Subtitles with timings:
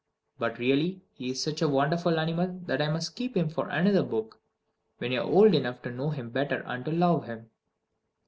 [0.39, 4.01] But really he is such a wonderful animal that I must keep him for another
[4.01, 4.41] book,
[4.97, 7.51] when you are old enough to know him better and to love him.